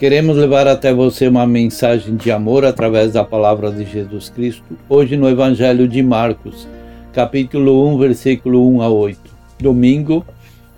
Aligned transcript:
Queremos 0.00 0.34
levar 0.38 0.66
até 0.66 0.94
você 0.94 1.28
uma 1.28 1.46
mensagem 1.46 2.16
de 2.16 2.30
amor 2.30 2.64
através 2.64 3.12
da 3.12 3.22
palavra 3.22 3.70
de 3.70 3.84
Jesus 3.84 4.30
Cristo, 4.30 4.64
hoje 4.88 5.14
no 5.14 5.28
Evangelho 5.28 5.86
de 5.86 6.02
Marcos, 6.02 6.66
capítulo 7.12 7.86
1, 7.86 7.98
versículo 7.98 8.66
1 8.76 8.80
a 8.80 8.88
8. 8.88 9.20
Domingo, 9.58 10.24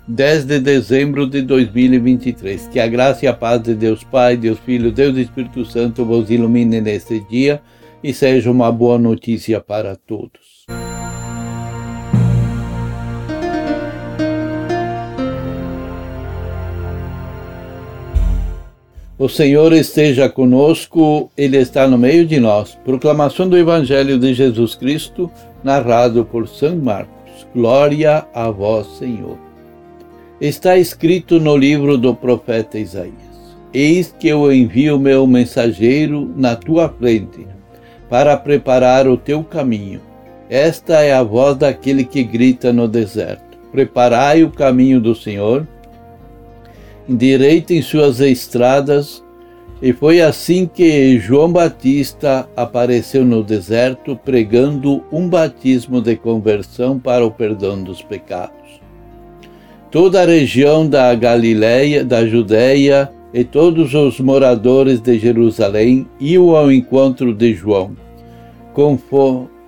10 0.09 0.45
de 0.45 0.59
dezembro 0.59 1.25
de 1.29 1.41
2023. 1.41 2.67
Que 2.67 2.81
a 2.81 2.89
graça 2.89 3.25
e 3.25 3.29
a 3.29 3.33
paz 3.33 3.63
de 3.63 3.77
Deus 3.77 4.03
Pai, 4.03 4.37
Deus 4.37 4.59
Filho, 4.59 4.91
Deus 4.91 5.17
Espírito 5.17 5.65
Santo 5.65 6.05
vos 6.05 6.29
ilumine 6.29 6.81
neste 6.81 7.21
dia 7.31 7.63
e 8.03 8.13
seja 8.13 8.51
uma 8.51 8.73
boa 8.73 8.99
notícia 8.99 9.61
para 9.61 9.95
todos. 9.95 10.67
O 19.23 19.29
Senhor 19.29 19.73
esteja 19.73 20.29
conosco, 20.29 21.31
Ele 21.39 21.57
está 21.57 21.87
no 21.87 21.97
meio 21.97 22.27
de 22.27 22.41
nós. 22.41 22.77
Proclamação 22.85 23.49
do 23.49 23.57
Evangelho 23.57 24.19
de 24.19 24.35
Jesus 24.35 24.75
Cristo, 24.75 25.31
narrado 25.63 26.25
por 26.25 26.49
São 26.49 26.75
Marcos. 26.75 27.47
Glória 27.55 28.27
a 28.35 28.51
vós, 28.51 28.85
Senhor. 28.99 29.39
Está 30.41 30.77
escrito 30.77 31.39
no 31.39 31.57
livro 31.57 31.97
do 31.97 32.13
profeta 32.13 32.81
Isaías: 32.81 33.15
Eis 33.73 34.13
que 34.19 34.27
eu 34.27 34.53
envio 34.53 34.99
meu 34.99 35.25
mensageiro 35.25 36.29
na 36.37 36.57
tua 36.57 36.89
frente, 36.89 37.47
para 38.11 38.37
preparar 38.37 39.07
o 39.07 39.17
teu 39.17 39.45
caminho. 39.45 40.01
Esta 40.51 40.95
é 41.01 41.13
a 41.13 41.23
voz 41.23 41.57
daquele 41.57 42.03
que 42.03 42.25
grita 42.25 42.73
no 42.73 42.89
deserto: 42.89 43.57
Preparai 43.71 44.43
o 44.43 44.51
caminho 44.51 45.01
do 45.01 45.15
Senhor 45.15 45.65
endireitem 47.09 47.83
suas 47.83 48.21
estradas. 48.21 49.23
E 49.81 49.93
foi 49.93 50.21
assim 50.21 50.65
que 50.65 51.19
João 51.19 51.51
Batista 51.51 52.49
apareceu 52.57 53.25
no 53.25 53.43
deserto 53.43 54.17
pregando 54.17 55.03
um 55.11 55.29
batismo 55.29 56.01
de 56.01 56.15
conversão 56.15 56.99
para 57.01 57.27
o 57.27 57.33
perdão 57.33 57.83
dos 57.83 58.01
pecados. 58.01 58.81
Toda 59.91 60.23
a 60.23 60.25
região 60.25 60.89
da 60.89 61.13
Galiléia, 61.15 62.05
da 62.05 62.25
Judéia 62.25 63.11
e 63.35 63.43
todos 63.43 63.93
os 63.93 64.21
moradores 64.21 65.01
de 65.01 65.19
Jerusalém 65.19 66.07
iam 66.21 66.55
ao 66.55 66.71
encontro 66.71 67.35
de 67.35 67.53
João. 67.53 67.97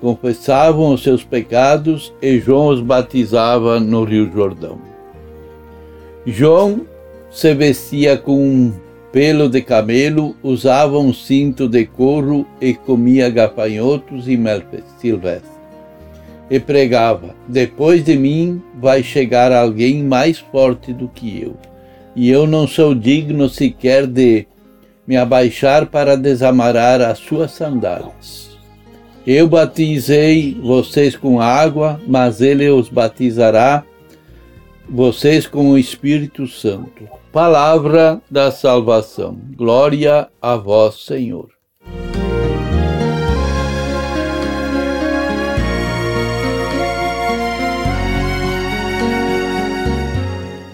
Confessavam 0.01 0.95
os 0.95 1.03
seus 1.03 1.25
pecados 1.25 2.15
e 2.23 2.39
João 2.39 2.69
os 2.69 2.81
batizava 2.81 3.81
no 3.81 4.05
Rio 4.05 4.31
Jordão. 4.33 4.79
João 6.25 6.83
se 7.35 7.53
vestia 7.53 8.17
com 8.17 8.39
um 8.39 8.73
pelo 9.11 9.49
de 9.49 9.61
camelo, 9.61 10.37
usava 10.43 10.99
um 10.99 11.13
cinto 11.13 11.69
de 11.69 11.85
couro 11.85 12.47
e 12.61 12.75
comia 12.75 13.29
gafanhotos 13.29 14.29
e 14.29 14.37
mel 14.37 14.63
silvestre. 14.99 15.51
E 16.49 16.61
pregava: 16.61 17.35
Depois 17.49 18.05
de 18.05 18.17
mim 18.17 18.63
vai 18.81 19.03
chegar 19.03 19.53
alguém 19.53 20.03
mais 20.03 20.39
forte 20.39 20.93
do 20.93 21.09
que 21.09 21.43
eu, 21.43 21.57
e 22.15 22.31
eu 22.31 22.47
não 22.47 22.69
sou 22.69 22.95
digno 22.95 23.49
sequer 23.49 24.07
de 24.07 24.47
me 25.07 25.17
abaixar 25.17 25.87
para 25.87 26.17
desamarrar 26.17 27.01
as 27.01 27.19
suas 27.19 27.51
sandálias. 27.51 28.57
Eu 29.27 29.49
batizei 29.49 30.57
vocês 30.63 31.17
com 31.17 31.41
água, 31.41 32.01
mas 32.07 32.41
ele 32.41 32.69
os 32.69 32.89
batizará 32.89 33.85
vocês 34.89 35.47
com 35.47 35.71
o 35.71 35.79
Espírito 35.79 36.47
Santo. 36.47 37.09
Palavra 37.33 38.21
da 38.31 38.51
salvação. 38.51 39.39
Glória 39.57 40.29
a 40.41 40.57
vós, 40.57 41.05
Senhor. 41.05 41.49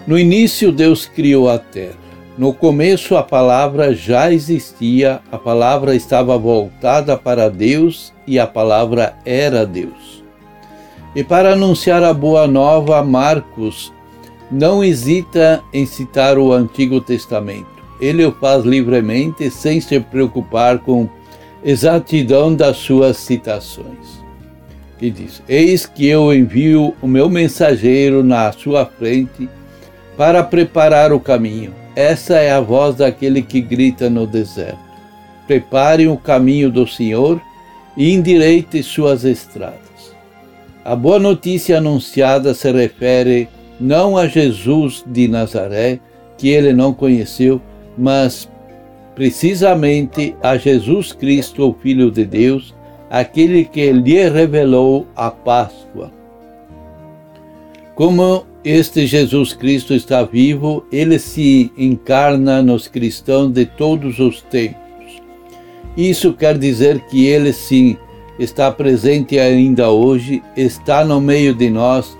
No 0.05 0.19
início, 0.19 0.71
Deus 0.71 1.05
criou 1.05 1.49
a 1.49 1.57
terra. 1.57 1.95
No 2.37 2.53
começo, 2.53 3.15
a 3.15 3.23
palavra 3.23 3.93
já 3.93 4.31
existia, 4.31 5.21
a 5.31 5.37
palavra 5.37 5.95
estava 5.95 6.37
voltada 6.37 7.15
para 7.15 7.49
Deus 7.49 8.13
e 8.27 8.39
a 8.39 8.47
palavra 8.47 9.15
era 9.25 9.65
Deus. 9.65 10.23
E 11.15 11.23
para 11.23 11.53
anunciar 11.53 12.03
a 12.03 12.13
boa 12.13 12.47
nova, 12.47 13.03
Marcos 13.03 13.91
não 14.51 14.83
hesita 14.83 15.63
em 15.73 15.85
citar 15.85 16.37
o 16.37 16.51
Antigo 16.51 16.99
Testamento. 16.99 17.67
Ele 17.99 18.25
o 18.25 18.31
faz 18.31 18.65
livremente, 18.65 19.49
sem 19.49 19.79
se 19.79 19.99
preocupar 19.99 20.79
com 20.79 21.07
exatidão 21.63 22.53
das 22.53 22.77
suas 22.77 23.17
citações. 23.17 24.21
E 24.99 25.09
diz: 25.09 25.41
Eis 25.47 25.85
que 25.85 26.07
eu 26.07 26.33
envio 26.33 26.93
o 27.01 27.07
meu 27.07 27.29
mensageiro 27.29 28.23
na 28.23 28.51
sua 28.51 28.85
frente 28.85 29.47
para 30.17 30.43
preparar 30.43 31.13
o 31.13 31.19
caminho. 31.19 31.73
Essa 31.95 32.35
é 32.35 32.51
a 32.51 32.61
voz 32.61 32.95
daquele 32.95 33.41
que 33.41 33.61
grita 33.61 34.09
no 34.09 34.27
deserto. 34.27 34.79
Preparem 35.47 36.07
o 36.07 36.17
caminho 36.17 36.71
do 36.71 36.87
Senhor 36.87 37.41
e 37.97 38.13
endireite 38.13 38.81
suas 38.83 39.23
estradas. 39.23 39.81
A 40.83 40.95
boa 40.95 41.19
notícia 41.19 41.77
anunciada 41.77 42.53
se 42.53 42.71
refere 42.71 43.47
não 43.81 44.15
a 44.15 44.27
Jesus 44.27 45.03
de 45.07 45.27
Nazaré, 45.27 45.99
que 46.37 46.49
ele 46.49 46.71
não 46.71 46.93
conheceu, 46.93 47.59
mas 47.97 48.49
precisamente 49.15 50.35
a 50.41 50.55
Jesus 50.55 51.11
Cristo, 51.11 51.69
o 51.69 51.73
Filho 51.73 52.11
de 52.11 52.23
Deus, 52.23 52.75
aquele 53.09 53.65
que 53.65 53.91
lhe 53.91 54.29
revelou 54.29 55.07
a 55.15 55.31
Páscoa. 55.31 56.11
Como 57.95 58.45
este 58.63 59.05
Jesus 59.05 59.53
Cristo 59.53 59.93
está 59.93 60.23
vivo, 60.23 60.85
ele 60.91 61.17
se 61.17 61.71
encarna 61.77 62.61
nos 62.61 62.87
cristãos 62.87 63.51
de 63.51 63.65
todos 63.65 64.19
os 64.19 64.41
tempos. 64.43 65.21
Isso 65.97 66.33
quer 66.33 66.57
dizer 66.57 67.01
que 67.07 67.25
ele 67.25 67.51
sim 67.51 67.97
está 68.39 68.71
presente 68.71 69.37
ainda 69.39 69.89
hoje, 69.89 70.41
está 70.55 71.03
no 71.03 71.19
meio 71.19 71.53
de 71.53 71.69
nós 71.69 72.17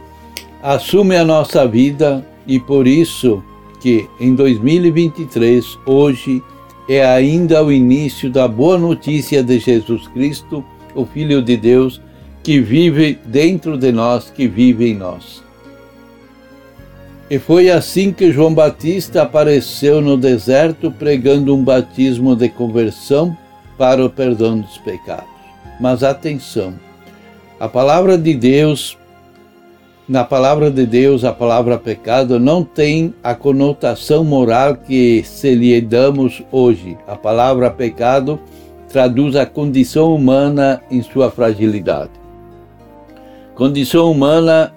assume 0.62 1.16
a 1.16 1.26
nossa 1.26 1.68
vida 1.68 2.26
e 2.46 2.60
por 2.60 2.88
isso 2.88 3.44
que 3.80 4.08
em 4.20 4.36
2023, 4.36 5.80
hoje, 5.86 6.44
é 6.88 7.04
ainda 7.04 7.64
o 7.64 7.72
início 7.72 8.30
da 8.30 8.48
boa 8.48 8.78
notícia 8.78 9.42
de 9.42 9.60
Jesus 9.60 10.08
Cristo, 10.10 10.64
o 10.94 11.06
Filho 11.06 11.42
de 11.42 11.58
Deus, 11.58 12.02
que 12.44 12.60
vive 12.60 13.20
dentro 13.26 13.78
de 13.78 13.92
nós, 13.92 14.30
que 14.30 14.48
vive 14.48 14.90
em 14.90 14.96
nós. 14.96 15.44
E 17.30 17.40
foi 17.40 17.70
assim 17.70 18.12
que 18.12 18.32
João 18.32 18.54
Batista 18.54 19.22
apareceu 19.22 20.02
no 20.02 20.18
deserto 20.18 20.92
pregando 20.92 21.56
um 21.56 21.64
batismo 21.64 22.36
de 22.36 22.50
conversão 22.50 23.38
para 23.78 24.04
o 24.06 24.10
perdão 24.10 24.60
dos 24.60 24.78
pecados. 24.80 25.30
Mas 25.80 26.04
atenção, 26.04 26.74
a 27.60 27.70
palavra 27.70 28.18
de 28.18 28.34
Deus 28.34 28.98
na 30.08 30.24
palavra 30.24 30.70
de 30.70 30.86
Deus, 30.86 31.24
a 31.24 31.32
palavra 31.32 31.78
pecado 31.78 32.40
não 32.40 32.64
tem 32.64 33.14
a 33.24 33.34
conotação 33.34 34.24
moral 34.24 34.76
que 34.76 35.24
se 35.24 35.54
lhe 35.54 35.80
damos 35.80 36.44
hoje. 36.52 36.98
A 37.08 37.16
palavra 37.16 37.70
pecado 37.70 38.40
traduz 38.90 39.36
a 39.36 39.46
condição 39.46 40.14
humana 40.14 40.82
em 40.90 41.02
sua 41.02 41.32
fragilidade. 41.32 42.12
Condição 43.56 44.12
humana, 44.12 44.74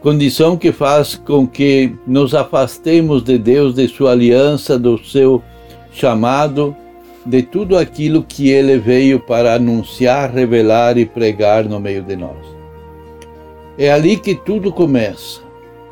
condição 0.00 0.56
que 0.56 0.72
faz 0.72 1.16
com 1.16 1.46
que 1.46 1.94
nos 2.06 2.34
afastemos 2.34 3.24
de 3.24 3.38
Deus, 3.38 3.74
de 3.74 3.88
sua 3.88 4.12
aliança, 4.12 4.78
do 4.78 4.98
seu 4.98 5.42
chamado, 5.90 6.76
de 7.24 7.42
tudo 7.42 7.76
aquilo 7.76 8.22
que 8.22 8.50
ele 8.50 8.78
veio 8.78 9.18
para 9.18 9.54
anunciar, 9.54 10.30
revelar 10.30 10.96
e 10.96 11.04
pregar 11.04 11.64
no 11.64 11.80
meio 11.80 12.02
de 12.02 12.14
nós. 12.14 12.57
É 13.78 13.92
ali 13.92 14.16
que 14.16 14.34
tudo 14.34 14.72
começa, 14.72 15.40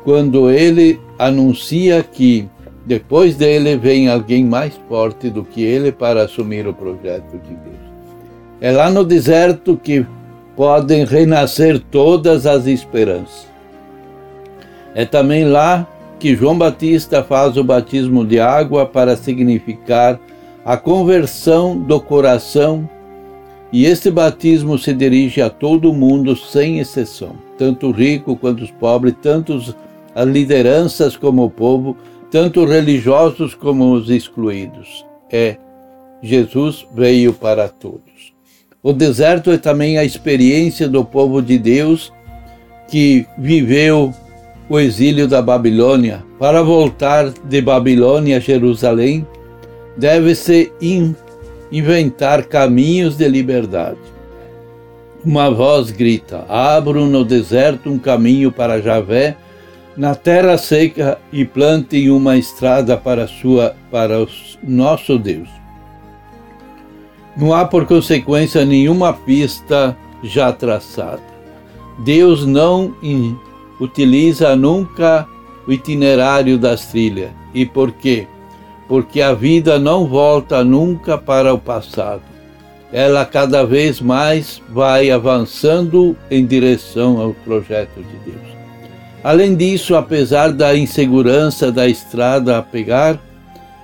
quando 0.03 0.51
ele 0.51 0.99
anuncia 1.17 2.03
que 2.03 2.47
depois 2.85 3.35
dele 3.35 3.77
vem 3.77 4.09
alguém 4.09 4.43
mais 4.43 4.79
forte 4.87 5.29
do 5.29 5.43
que 5.43 5.63
ele 5.63 5.91
para 5.91 6.23
assumir 6.23 6.67
o 6.67 6.73
projeto 6.73 7.31
de 7.31 7.53
Deus. 7.55 7.87
É 8.59 8.71
lá 8.71 8.89
no 8.89 9.03
deserto 9.03 9.79
que 9.81 10.05
podem 10.55 11.05
renascer 11.05 11.79
todas 11.91 12.45
as 12.45 12.65
esperanças. 12.65 13.47
É 14.95 15.05
também 15.05 15.45
lá 15.45 15.87
que 16.19 16.35
João 16.35 16.57
Batista 16.57 17.23
faz 17.23 17.55
o 17.57 17.63
batismo 17.63 18.25
de 18.25 18.39
água 18.39 18.85
para 18.85 19.15
significar 19.15 20.19
a 20.65 20.75
conversão 20.75 21.77
do 21.77 22.01
coração, 22.01 22.89
e 23.71 23.85
este 23.85 24.09
batismo 24.09 24.77
se 24.77 24.93
dirige 24.93 25.41
a 25.41 25.49
todo 25.49 25.93
mundo 25.93 26.35
sem 26.35 26.79
exceção, 26.79 27.35
tanto 27.57 27.87
o 27.87 27.91
rico 27.91 28.35
quanto 28.35 28.63
os 28.63 28.71
pobres, 28.71 29.15
tanto 29.21 29.75
as 30.15 30.27
lideranças 30.27 31.15
como 31.15 31.43
o 31.45 31.49
povo, 31.49 31.95
tanto 32.31 32.65
religiosos 32.65 33.53
como 33.55 33.93
os 33.93 34.09
excluídos. 34.09 35.05
É, 35.31 35.57
Jesus 36.21 36.85
veio 36.93 37.33
para 37.33 37.67
todos. 37.69 38.33
O 38.81 38.93
deserto 38.93 39.51
é 39.51 39.57
também 39.57 39.97
a 39.97 40.03
experiência 40.03 40.87
do 40.87 41.03
povo 41.03 41.41
de 41.41 41.57
Deus 41.57 42.11
que 42.87 43.25
viveu 43.37 44.13
o 44.69 44.79
exílio 44.79 45.27
da 45.27 45.41
Babilônia. 45.41 46.23
Para 46.39 46.61
voltar 46.61 47.29
de 47.29 47.61
Babilônia 47.61 48.37
a 48.37 48.39
Jerusalém, 48.39 49.25
deve-se 49.97 50.71
in, 50.81 51.15
inventar 51.71 52.45
caminhos 52.45 53.17
de 53.17 53.27
liberdade. 53.27 53.99
Uma 55.27 55.51
voz 55.51 55.91
grita: 55.91 56.45
Abro 56.47 57.05
no 57.05 57.25
deserto 57.25 57.89
um 57.89 57.99
caminho 57.99 58.49
para 58.49 58.81
Javé, 58.81 59.35
na 59.97 60.15
terra 60.15 60.57
seca 60.57 61.19
e 61.33 61.43
plantem 61.43 62.09
uma 62.09 62.37
estrada 62.37 62.95
para, 62.95 63.27
sua, 63.27 63.75
para 63.91 64.23
o 64.23 64.27
nosso 64.63 65.19
Deus. 65.19 65.49
Não 67.35 67.53
há, 67.53 67.65
por 67.65 67.85
consequência, 67.85 68.63
nenhuma 68.63 69.11
pista 69.11 69.97
já 70.23 70.53
traçada. 70.53 71.21
Deus 71.99 72.45
não 72.45 72.95
utiliza 73.81 74.55
nunca 74.55 75.27
o 75.67 75.73
itinerário 75.73 76.57
das 76.57 76.85
trilhas. 76.85 77.31
E 77.53 77.65
por 77.65 77.91
quê? 77.91 78.25
Porque 78.87 79.21
a 79.21 79.33
vida 79.33 79.77
não 79.77 80.07
volta 80.07 80.63
nunca 80.63 81.17
para 81.17 81.53
o 81.53 81.59
passado. 81.59 82.36
Ela 82.91 83.25
cada 83.25 83.65
vez 83.65 83.99
mais 83.99 84.61
vai 84.69 85.11
avançando 85.11 86.15
em 86.31 86.45
direção 86.45 87.19
ao 87.19 87.33
projeto 87.33 87.97
de 87.97 88.31
Deus. 88.31 88.47
Além 89.23 89.55
disso, 89.55 89.95
apesar 89.95 90.53
da 90.53 90.75
insegurança 90.75 91.71
da 91.71 91.87
estrada 91.87 92.57
a 92.57 92.61
pegar, 92.61 93.19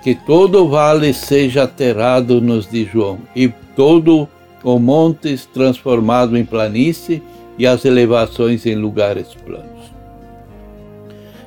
que 0.02 0.14
todo 0.14 0.68
vale 0.68 1.12
seja 1.12 1.64
aterrado 1.64 2.40
nos 2.40 2.68
de 2.68 2.84
João 2.84 3.18
e 3.34 3.48
todo 3.74 4.28
o 4.62 4.78
monte 4.78 5.36
transformado 5.52 6.36
em 6.36 6.44
planície 6.44 7.22
e 7.58 7.66
as 7.66 7.84
elevações 7.84 8.64
em 8.66 8.74
lugares 8.74 9.28
planos. 9.34 9.92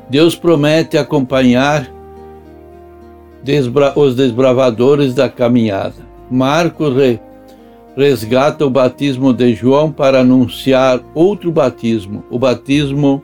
Deus 0.09 0.35
promete 0.35 0.97
acompanhar 0.97 1.91
os 3.95 4.15
desbravadores 4.15 5.13
da 5.13 5.29
caminhada. 5.29 5.95
Marcos 6.29 6.93
resgata 7.97 8.63
o 8.63 8.69
batismo 8.69 9.33
de 9.33 9.55
João 9.55 9.91
para 9.91 10.19
anunciar 10.19 11.01
outro 11.15 11.51
batismo, 11.51 12.23
o 12.29 12.37
batismo 12.37 13.23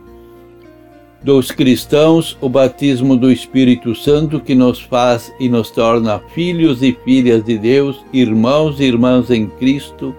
dos 1.23 1.51
cristãos, 1.51 2.35
o 2.41 2.49
batismo 2.49 3.15
do 3.15 3.31
Espírito 3.31 3.93
Santo 3.93 4.39
que 4.39 4.55
nos 4.55 4.81
faz 4.81 5.31
e 5.39 5.47
nos 5.47 5.69
torna 5.69 6.19
filhos 6.33 6.81
e 6.81 6.97
filhas 7.05 7.43
de 7.43 7.55
Deus, 7.55 8.03
irmãos 8.11 8.79
e 8.79 8.85
irmãs 8.85 9.29
em 9.29 9.45
Cristo, 9.45 10.13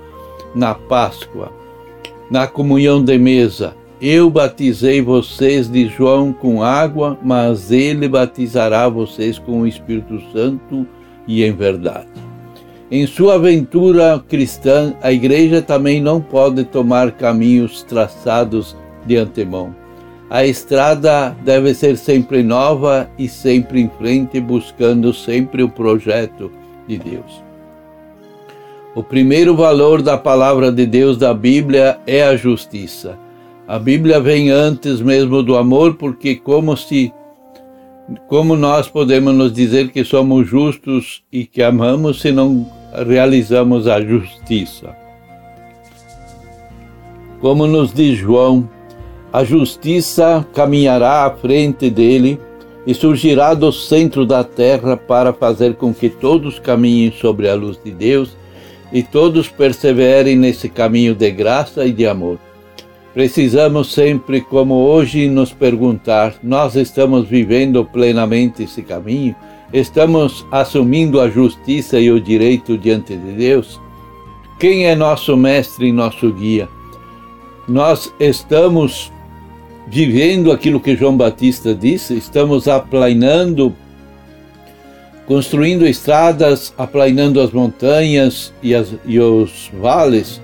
na 0.55 0.73
Páscoa, 0.73 1.53
na 2.31 2.47
comunhão 2.47 3.03
de 3.03 3.19
mesa. 3.19 3.75
Eu 4.01 4.31
batizei 4.31 5.03
vocês 5.03 5.69
de 5.69 5.89
João 5.89 6.33
com 6.33 6.63
água, 6.63 7.19
mas 7.23 7.73
ele 7.73 8.09
batizará 8.09 8.89
vocês 8.89 9.37
com 9.37 9.63
o 9.63 9.67
Espírito 9.67 10.23
Santo 10.33 10.87
e 11.27 11.43
em 11.43 11.53
verdade. 11.53 12.34
Em 12.95 13.07
sua 13.07 13.35
aventura 13.35 14.23
cristã, 14.29 14.95
a 15.03 15.13
igreja 15.13 15.61
também 15.61 16.01
não 16.01 16.21
pode 16.21 16.63
tomar 16.65 17.11
caminhos 17.11 17.83
traçados 17.83 18.77
de 19.05 19.17
antemão 19.17 19.75
a 20.35 20.45
estrada 20.45 21.37
deve 21.45 21.73
ser 21.75 21.97
sempre 21.97 22.43
nova 22.43 23.09
e 23.17 23.29
sempre 23.29 23.81
em 23.81 23.89
frente, 23.89 24.41
buscando 24.41 25.13
sempre 25.13 25.63
o 25.63 25.69
projeto 25.69 26.51
de 26.89 26.99
Deus. 26.99 27.41
O 28.97 29.03
primeiro 29.03 29.55
valor 29.55 30.03
da 30.03 30.19
palavra 30.19 30.73
de 30.73 30.87
Deus 30.87 31.17
da 31.17 31.33
Bíblia 31.33 32.01
é 32.05 32.25
a 32.25 32.37
justiça. 32.37 33.17
A 33.69 33.79
Bíblia 33.79 34.19
vem 34.19 34.51
antes 34.51 35.01
mesmo 35.01 35.41
do 35.41 35.57
amor, 35.57 35.95
porque 35.95 36.35
como 36.35 36.77
se 36.77 37.13
como 38.27 38.57
nós 38.57 38.89
podemos 38.89 39.33
nos 39.33 39.53
dizer 39.53 39.93
que 39.93 40.05
somos 40.05 40.49
justos 40.49 41.23
e 41.33 41.47
que 41.47 41.63
amamos 41.63 42.21
se 42.21 42.33
não 42.33 42.67
realizamos 43.07 43.87
a 43.89 44.01
justiça? 44.01 44.97
Como 47.41 47.67
nos 47.67 47.93
diz 47.93 48.19
João 48.19 48.69
a 49.35 49.43
justiça 49.43 50.47
caminhará 50.55 51.27
à 51.27 51.31
frente 51.33 51.91
dele 51.91 52.39
e 52.87 52.95
surgirá 52.95 53.53
do 53.53 53.73
centro 53.73 54.25
da 54.25 54.45
terra 54.45 54.97
para 54.97 55.33
fazer 55.33 55.75
com 55.75 55.93
que 55.93 56.09
todos 56.09 56.61
caminhem 56.61 57.11
sobre 57.11 57.49
a 57.49 57.55
luz 57.57 57.77
de 57.85 57.91
Deus 57.91 58.37
e 58.93 59.03
todos 59.03 59.49
perseverem 59.49 60.37
nesse 60.37 60.69
caminho 60.69 61.17
de 61.17 61.33
graça 61.33 61.85
e 61.85 61.91
de 61.91 62.07
amor. 62.07 62.39
Precisamos 63.13 63.93
sempre, 63.93 64.41
como 64.41 64.75
hoje, 64.75 65.29
nos 65.29 65.53
perguntar: 65.53 66.37
nós 66.41 66.77
estamos 66.77 67.27
vivendo 67.27 67.85
plenamente 67.85 68.63
esse 68.63 68.83
caminho? 68.83 69.35
Estamos 69.75 70.47
assumindo 70.53 71.21
a 71.21 71.29
justiça 71.29 71.99
e 71.99 72.09
o 72.09 72.21
direito 72.21 72.79
diante 72.79 73.17
de 73.17 73.33
Deus? 73.33 73.81
Quem 74.57 74.87
é 74.87 74.95
nosso 74.95 75.37
mestre 75.37 75.89
e 75.89 75.93
nosso 75.93 76.33
guia? 76.33 76.69
Nós 77.67 78.15
estamos 78.21 79.13
vivendo 79.89 80.53
aquilo 80.53 80.79
que 80.79 80.95
João 80.95 81.17
Batista 81.17 81.75
disse, 81.75 82.15
estamos 82.15 82.69
aplainando, 82.69 83.75
construindo 85.27 85.85
estradas, 85.85 86.73
aplainando 86.79 87.41
as 87.41 87.51
montanhas 87.51 88.55
e, 88.63 88.77
as, 88.77 88.95
e 89.05 89.19
os 89.19 89.73
vales, 89.81 90.41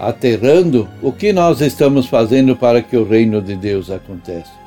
aterrando, 0.00 0.88
o 1.02 1.12
que 1.12 1.30
nós 1.30 1.60
estamos 1.60 2.06
fazendo 2.06 2.56
para 2.56 2.80
que 2.80 2.96
o 2.96 3.06
reino 3.06 3.42
de 3.42 3.54
Deus 3.54 3.90
aconteça? 3.90 4.65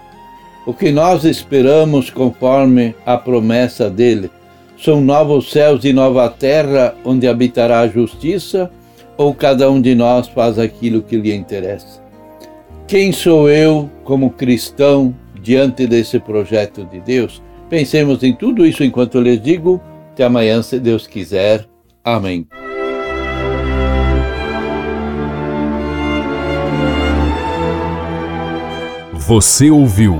O 0.65 0.73
que 0.73 0.91
nós 0.91 1.23
esperamos 1.23 2.09
conforme 2.09 2.93
a 3.05 3.17
promessa 3.17 3.89
dele? 3.89 4.29
São 4.77 5.01
novos 5.01 5.51
céus 5.51 5.83
e 5.83 5.93
nova 5.93 6.29
terra 6.29 6.95
onde 7.03 7.27
habitará 7.27 7.79
a 7.79 7.87
justiça? 7.87 8.69
Ou 9.17 9.33
cada 9.33 9.69
um 9.69 9.81
de 9.81 9.95
nós 9.95 10.27
faz 10.27 10.59
aquilo 10.59 11.01
que 11.01 11.17
lhe 11.17 11.33
interessa? 11.33 12.01
Quem 12.87 13.11
sou 13.11 13.49
eu 13.49 13.89
como 14.03 14.31
cristão 14.31 15.15
diante 15.41 15.85
desse 15.87 16.19
projeto 16.19 16.85
de 16.85 16.99
Deus? 16.99 17.41
Pensemos 17.69 18.23
em 18.23 18.33
tudo 18.33 18.65
isso 18.65 18.83
enquanto 18.83 19.19
lhes 19.19 19.41
digo. 19.41 19.81
Até 20.11 20.23
amanhã, 20.23 20.61
se 20.61 20.79
Deus 20.79 21.07
quiser. 21.07 21.65
Amém. 22.03 22.47
Você 29.13 29.69
ouviu 29.69 30.19